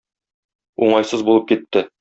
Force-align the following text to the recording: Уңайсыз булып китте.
Уңайсыз 0.87 1.25
булып 1.31 1.49
китте. 1.55 1.89